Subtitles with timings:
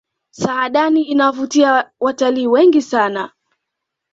[0.31, 3.31] saadani inawavutia watalii wengi sana